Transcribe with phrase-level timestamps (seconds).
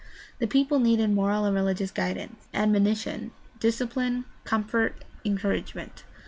[0.39, 6.05] The people needed moral and religious guid ance, admonition, discipline, comfort, encouragement.